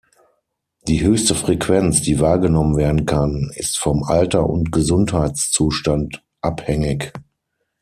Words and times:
Die 0.87 1.01
höchste 1.03 1.35
Frequenz, 1.35 2.01
die 2.01 2.19
wahrgenommen 2.19 2.75
werden 2.75 3.05
kann, 3.05 3.51
ist 3.53 3.77
vom 3.77 4.03
Alter 4.03 4.49
und 4.49 4.71
Gesundheitszustand 4.71 6.23
abhängig. 6.41 7.13